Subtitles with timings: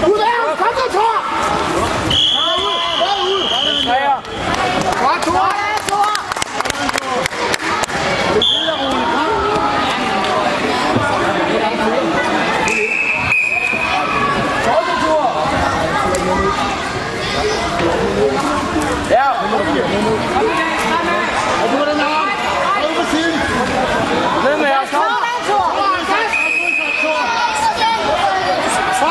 [0.00, 0.29] Who the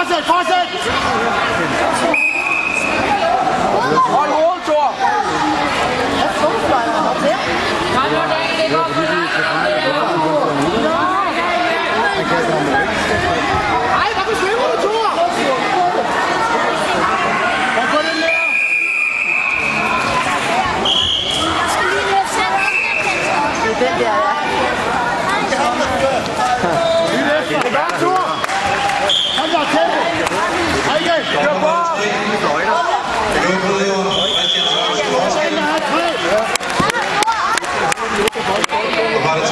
[0.10, 0.60] 在发生